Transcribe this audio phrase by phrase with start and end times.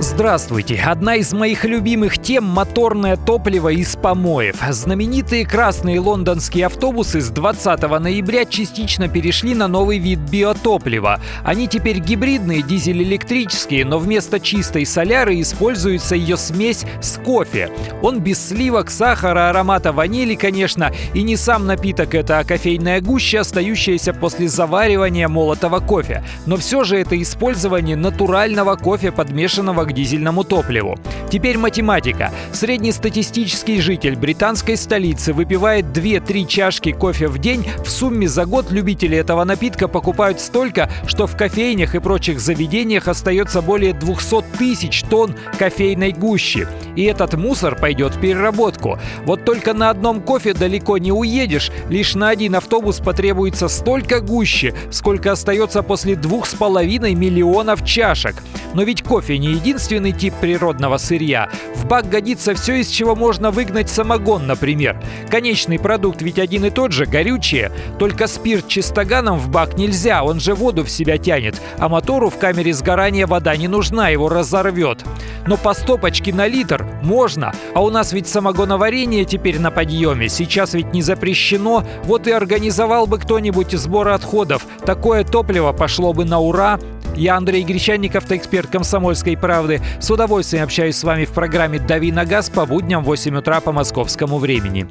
[0.00, 0.80] Здравствуйте!
[0.86, 4.62] Одна из моих любимых тем– моторное топливо из помоев.
[4.70, 11.20] Знаменитые красные лондонские автобусы с 20 ноября частично перешли на новый вид биотоплива.
[11.42, 17.68] Они теперь гибридные, дизель-электрические, но вместо чистой соляры используется ее смесь с кофе.
[18.00, 23.40] Он без сливок, сахара, аромата ванили, конечно, и не сам напиток это, а кофейная гуща,
[23.40, 26.22] остающаяся после заваривания молотого кофе.
[26.46, 30.96] Но все же это использование натурального кофе, подмешанного к дизельному топливу.
[31.30, 32.30] Теперь математика.
[32.52, 37.66] Среднестатистический житель британской столицы выпивает 2-3 чашки кофе в день.
[37.84, 43.08] В сумме за год любители этого напитка покупают столько, что в кофейнях и прочих заведениях
[43.08, 46.66] остается более 200 тысяч тонн кофейной гущи.
[46.96, 48.98] И этот мусор пойдет в переработку.
[49.24, 51.70] Вот только на одном кофе далеко не уедешь.
[51.88, 58.36] Лишь на один автобус потребуется столько гущи, сколько остается после двух с половиной миллионов чашек.
[58.74, 61.48] Но ведь кофе не единственный тип природного сырья.
[61.74, 65.00] В бак годится все, из чего можно выгнать самогон, например.
[65.30, 67.72] Конечный продукт ведь один и тот же, горючее.
[67.98, 71.58] Только спирт чистоганом в бак нельзя, он же воду в себя тянет.
[71.78, 75.02] А мотору в камере сгорания вода не нужна, его разорвет.
[75.46, 77.54] Но по стопочке на литр можно.
[77.74, 80.28] А у нас ведь самогоноварение теперь на подъеме.
[80.28, 81.84] Сейчас ведь не запрещено.
[82.04, 84.66] Вот и организовал бы кто-нибудь сбор отходов.
[84.84, 86.78] Такое топливо пошло бы на ура.
[87.18, 89.82] Я Андрей Гречанников, эксперт «Комсомольской правды».
[89.98, 93.60] С удовольствием общаюсь с вами в программе «Дави на газ» по будням в 8 утра
[93.60, 94.86] по московскому времени.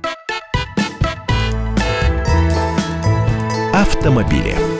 [3.73, 4.76] Автомобили.